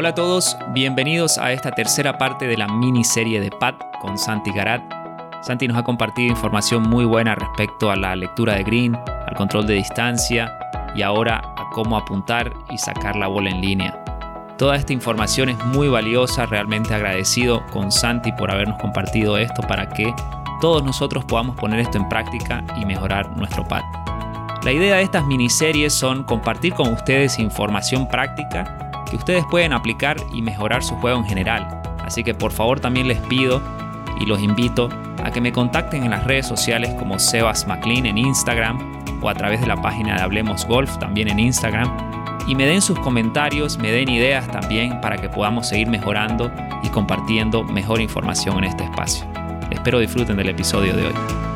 [0.00, 4.50] Hola a todos, bienvenidos a esta tercera parte de la miniserie de PAT con Santi
[4.50, 4.82] Garat.
[5.42, 9.66] Santi nos ha compartido información muy buena respecto a la lectura de green, al control
[9.66, 10.58] de distancia
[10.96, 14.02] y ahora a cómo apuntar y sacar la bola en línea.
[14.56, 19.86] Toda esta información es muy valiosa, realmente agradecido con Santi por habernos compartido esto para
[19.90, 20.14] que
[20.62, 23.82] todos nosotros podamos poner esto en práctica y mejorar nuestro pad.
[24.62, 30.16] La idea de estas miniseries son compartir con ustedes información práctica que ustedes pueden aplicar
[30.32, 31.82] y mejorar su juego en general.
[32.04, 33.60] Así que por favor también les pido
[34.20, 34.88] y los invito
[35.22, 38.78] a que me contacten en las redes sociales como Sebas McLean en Instagram
[39.22, 41.90] o a través de la página de Hablemos Golf también en Instagram
[42.46, 46.50] y me den sus comentarios, me den ideas también para que podamos seguir mejorando
[46.82, 49.26] y compartiendo mejor información en este espacio.
[49.70, 51.49] Espero disfruten del episodio de hoy.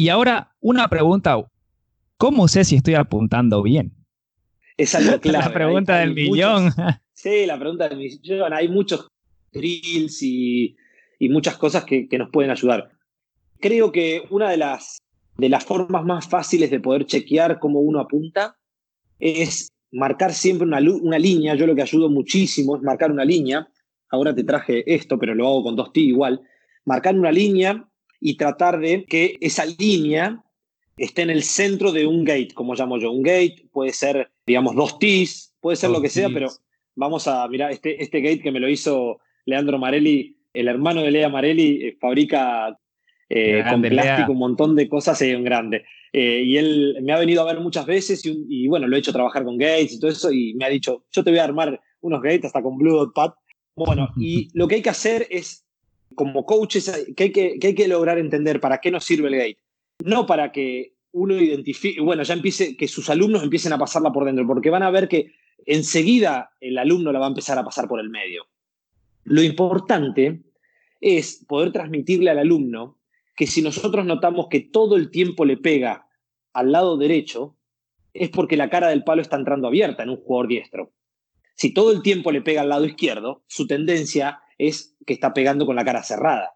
[0.00, 1.36] Y ahora una pregunta.
[2.16, 3.92] ¿Cómo sé si estoy apuntando bien?
[4.78, 4.94] Es
[5.24, 6.72] La pregunta del millón.
[7.12, 8.54] sí, la pregunta del millón.
[8.54, 9.08] Hay muchos
[9.52, 10.74] drills y,
[11.28, 12.92] muchas cosas que, que, nos pueden ayudar.
[13.58, 15.02] Creo que una de las,
[15.36, 18.56] de las formas más fáciles de poder chequear cómo uno apunta
[19.18, 21.56] es marcar siempre una, una, línea.
[21.56, 23.68] Yo lo que ayudo muchísimo es marcar una línea.
[24.08, 26.40] Ahora te traje esto, pero lo hago con dos T igual.
[26.86, 27.86] Marcar una línea
[28.20, 30.44] y tratar de que esa línea
[30.96, 33.10] esté en el centro de un gate, como llamo yo.
[33.10, 36.48] Un gate puede ser, digamos, dos T's, puede ser lo que sea, pero
[36.94, 41.10] vamos a mirar este, este gate que me lo hizo Leandro Marelli, el hermano de
[41.10, 42.78] Lea Marelli, eh, fabrica
[43.28, 45.84] eh, con plástico un montón de cosas y un grande.
[46.12, 49.12] Eh, y él me ha venido a ver muchas veces y, bueno, lo he hecho
[49.12, 51.80] trabajar con Gates y todo eso y me ha dicho, yo te voy a armar
[52.00, 53.30] unos Gates hasta con Blue Dot Pad.
[53.76, 55.64] Bueno, y lo que hay que hacer es,
[56.20, 59.58] como coaches, que hay que, hay que lograr entender para qué nos sirve el Gate.
[60.04, 64.26] No para que uno identifique, bueno, ya empiece, que sus alumnos empiecen a pasarla por
[64.26, 65.32] dentro, porque van a ver que
[65.64, 68.48] enseguida el alumno la va a empezar a pasar por el medio.
[69.24, 70.42] Lo importante
[71.00, 72.98] es poder transmitirle al alumno
[73.34, 76.06] que si nosotros notamos que todo el tiempo le pega
[76.52, 77.56] al lado derecho,
[78.12, 80.92] es porque la cara del palo está entrando abierta en un jugador diestro.
[81.54, 85.66] Si todo el tiempo le pega al lado izquierdo, su tendencia es que está pegando
[85.66, 86.52] con la cara cerrada.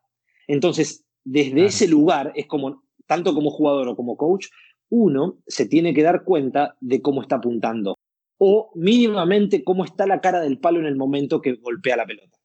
[0.47, 4.48] Entonces, desde ese lugar es como, tanto como jugador o como coach,
[4.91, 7.97] uno se tiene que dar cuenta de cómo está apuntando
[8.38, 12.37] o mínimamente cómo está la cara del palo en el momento que golpea la pelota.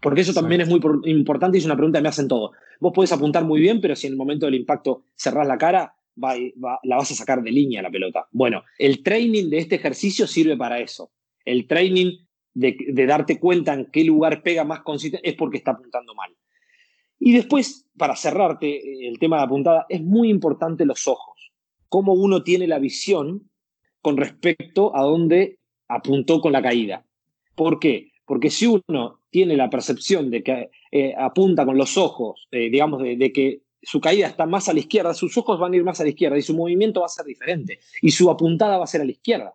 [0.00, 2.50] Porque eso también es muy importante y es una pregunta que me hacen todos.
[2.80, 5.94] Vos podés apuntar muy bien, pero si en el momento del impacto cerrás la cara,
[6.16, 8.28] la vas a sacar de línea la pelota.
[8.32, 11.10] Bueno, el training de este ejercicio sirve para eso.
[11.44, 12.25] El training
[12.56, 16.34] de, darte cuenta en qué lugar pega más consistente es porque está apuntando mal.
[17.18, 21.52] Y después, para cerrarte eh, el tema de apuntada, es muy importante los ojos.
[21.88, 23.50] Cómo uno tiene la visión
[24.00, 25.58] con respecto a dónde
[25.88, 27.04] apuntó con la caída.
[27.54, 28.12] ¿Por qué?
[28.24, 33.02] Porque si uno tiene la percepción de que eh, apunta con los ojos, eh, digamos,
[33.02, 36.00] de, que su caída está más a la izquierda, sus ojos van a ir más
[36.00, 38.88] a la izquierda y su movimiento va a ser diferente y su apuntada va a
[38.88, 39.54] ser a la izquierda.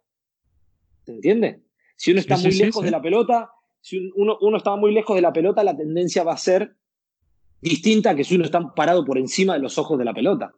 [1.03, 1.61] ¿Se entiende?
[2.01, 5.21] Si uno está muy lejos de la pelota, si uno, uno está muy lejos de
[5.21, 6.75] la pelota, la tendencia va a ser
[7.61, 10.51] distinta a que si uno está parado por encima de los ojos de la pelota.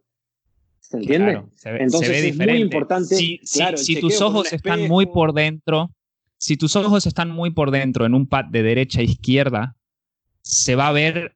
[0.79, 1.43] ¿Se entiende?
[1.65, 3.17] Entonces es muy importante.
[3.17, 5.93] Si, si tus ojos están muy por dentro,
[6.37, 9.75] si tus ojos están muy por dentro en un pad de derecha a izquierda,
[10.43, 11.35] se va a ver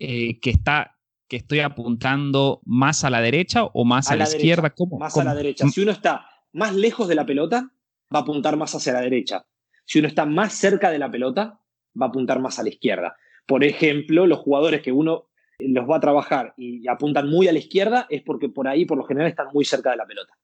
[0.00, 0.96] eh, que está
[1.28, 4.70] que estoy apuntando más a la derecha o más a, la, izquierda.
[4.70, 4.98] ¿Cómo?
[4.98, 5.68] Más a la derecha.
[5.68, 7.70] Si uno está más lejos de la pelota,
[8.14, 9.46] va a apuntar más hacia la derecha.
[9.84, 11.60] Si uno está más cerca de la pelota,
[12.00, 13.16] va a apuntar más a la izquierda.
[13.46, 15.28] Por ejemplo, los jugadores que uno
[15.58, 18.98] los va a trabajar y apuntan muy a la izquierda es porque por ahí, por
[18.98, 20.34] lo general, están muy cerca de la pelota.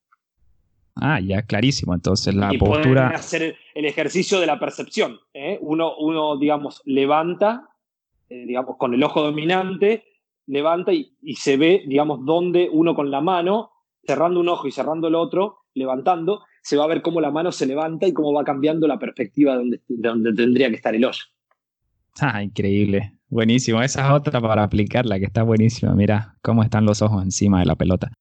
[0.94, 1.94] Ah, ya, clarísimo.
[1.94, 2.80] Entonces la postura.
[2.80, 5.18] Pueden hacer el ejercicio de la percepción.
[5.34, 5.58] ¿eh?
[5.60, 7.68] Uno, uno, digamos, levanta,
[8.28, 10.04] eh, digamos, con el ojo dominante,
[10.46, 13.70] levanta y, se ve, digamos, dónde uno con la mano,
[14.06, 17.52] cerrando un ojo y cerrando el otro, levantando, se va a ver cómo la mano
[17.52, 20.94] se levanta y cómo va cambiando la perspectiva de donde, de donde tendría que estar
[20.94, 21.22] el hoyo.
[22.20, 23.12] Ah, increíble.
[23.28, 23.82] Buenísimo.
[23.82, 25.94] Esa es otra para aplicarla, que está buenísima.
[25.94, 28.12] Mira cómo están los ojos encima de la pelota.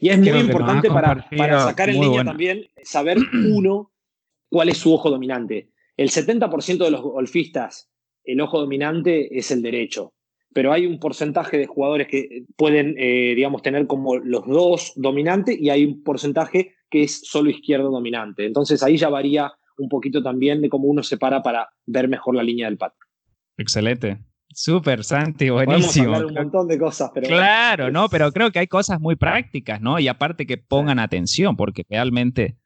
[0.00, 3.18] Y es muy importante para, para, sacar en línea también, saber
[3.52, 3.92] uno
[4.48, 5.70] cuál es su ojo dominante.
[5.96, 7.90] El 70% de los golfistas,
[8.24, 10.12] el ojo dominante es el derecho,
[10.52, 15.58] pero hay un porcentaje de jugadores que pueden, eh, digamos, tener como los dos dominantes
[15.58, 18.46] y hay un porcentaje que es solo izquierdo dominante.
[18.46, 22.34] Entonces ahí ya varía un poquito también de cómo uno se para para ver mejor
[22.34, 22.92] la línea del pat.
[23.56, 24.18] Excelente.
[24.50, 26.12] Súper, Santi, buenísimo.
[26.12, 27.28] Podemos un montón de cosas, pero...
[27.28, 29.98] Claro, no, pero creo que hay cosas muy prácticas, ¿no?
[29.98, 32.56] Y aparte que pongan atención, porque realmente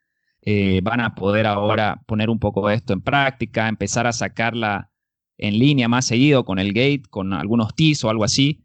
[0.43, 4.91] eh, van a poder ahora poner un poco esto en práctica, empezar a sacarla
[5.39, 8.65] en línea más seguido con el gate, con algunos TIS o algo así,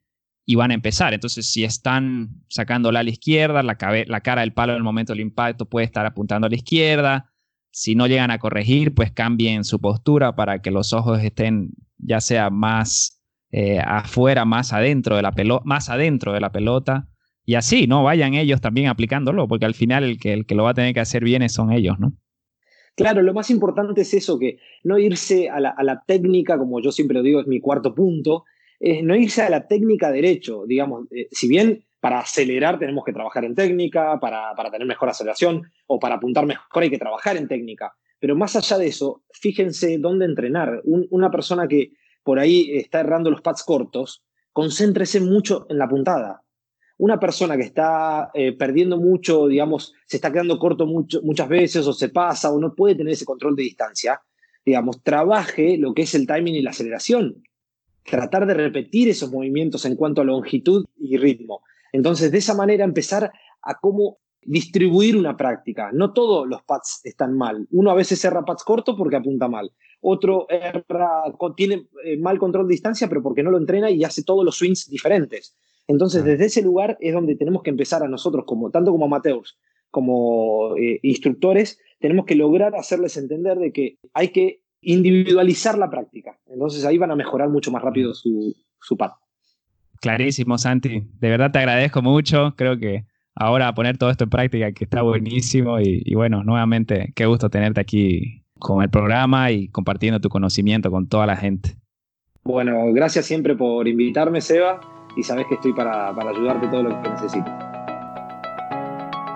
[0.49, 1.13] y van a empezar.
[1.13, 3.77] Entonces, si están sacándola a la izquierda, la,
[4.07, 7.29] la cara del palo en el momento del impacto puede estar apuntando a la izquierda.
[7.69, 12.21] Si no llegan a corregir, pues cambien su postura para que los ojos estén ya
[12.21, 13.21] sea más
[13.51, 17.09] eh, afuera, más adentro de la pelota, más adentro de la pelota.
[17.45, 18.03] Y así, ¿no?
[18.03, 20.93] Vayan ellos también aplicándolo, porque al final el que, el que lo va a tener
[20.93, 22.13] que hacer bien son ellos, ¿no?
[22.95, 27.17] Claro, lo más importante es eso, que no irse a la, técnica, como yo siempre
[27.17, 28.45] lo digo, es mi cuarto punto,
[28.79, 33.43] no irse a la técnica derecho, digamos, eh, si bien para acelerar tenemos que trabajar
[33.45, 37.93] en técnica, para, tener mejor aceleración o para apuntar mejor hay que trabajar en técnica,
[38.19, 40.81] pero más allá de eso, fíjense dónde entrenar.
[40.83, 41.91] una persona que
[42.23, 46.43] por ahí está errando los pads cortos, concéntrese mucho en la puntada
[46.97, 51.93] una persona que está eh, perdiendo mucho, digamos, se está quedando corto muchas veces o
[51.93, 54.21] se pasa o no puede tener ese control de distancia,
[54.65, 57.43] digamos, trabaje lo que es el timing y la aceleración.
[58.09, 61.61] Tratar de repetir esos movimientos en cuanto a longitud y ritmo.
[61.91, 63.31] Entonces, de esa manera empezar
[63.61, 65.91] a cómo distribuir una práctica.
[65.91, 67.67] No todos los pads están mal.
[67.69, 69.73] Uno a veces erra pads cortos porque apunta mal.
[69.99, 71.23] Otro erra,
[71.55, 74.57] tiene eh, mal control de distancia, pero porque no lo entrena y hace todos los
[74.57, 75.57] swings diferentes.
[75.85, 79.57] Entonces, desde ese lugar es donde tenemos que empezar a nosotros, como, tanto como amateurs
[79.89, 86.37] como eh, instructores, tenemos que lograr hacerles entender de que hay que individualizar la práctica.
[86.47, 89.11] Entonces ahí van a mejorar mucho más rápido su, su pad.
[89.99, 91.03] Clarísimo, Santi.
[91.19, 92.53] De verdad te agradezco mucho.
[92.55, 95.79] Creo que ahora poner todo esto en práctica, que está buenísimo.
[95.79, 100.91] Y, y, bueno, nuevamente, qué gusto tenerte aquí con el programa y compartiendo tu conocimiento
[100.91, 101.75] con toda la gente.
[102.43, 104.79] Bueno, gracias siempre por invitarme, Seba
[105.17, 107.66] y sabes que estoy para, para ayudarte todo lo que necesites.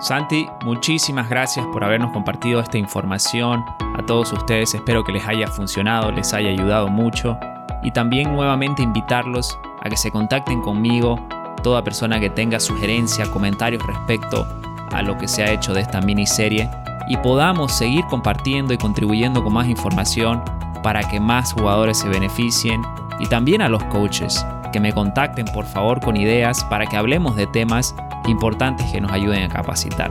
[0.02, 3.64] Santi, muchísimas gracias por habernos compartido esta información.
[3.96, 7.38] A todos ustedes espero que les haya funcionado, les haya ayudado mucho.
[7.84, 11.24] Y también nuevamente invitarlos a que se contacten conmigo,
[11.62, 14.44] toda persona que tenga sugerencias, comentarios respecto
[14.90, 16.68] a lo que se ha hecho de esta miniserie
[17.06, 20.42] y podamos seguir compartiendo y contribuyendo con más información
[20.82, 22.82] para que más jugadores se beneficien
[23.20, 27.36] y también a los coaches que me contacten por favor con ideas para que hablemos
[27.36, 27.94] de temas
[28.26, 30.10] importantes que nos ayuden a capacitar.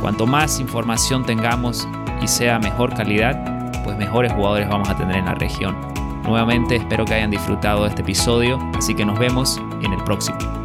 [0.00, 1.88] Cuanto más información tengamos
[2.22, 5.76] y sea mejor calidad, pues mejores jugadores vamos a tener en la región.
[6.24, 10.59] Nuevamente espero que hayan disfrutado de este episodio, así que nos vemos en el próximo.